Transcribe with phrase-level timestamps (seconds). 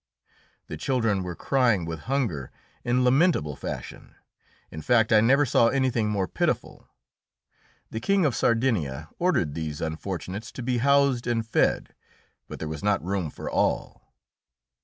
[0.65, 2.49] The children were crying with hunger
[2.83, 4.15] in lamentable fashion.
[4.71, 6.87] In fact, I never saw anything more pitiful.
[7.91, 11.93] The King of Sardinia ordered these unfortunates to be housed and fed,
[12.47, 14.11] but there was not room for all.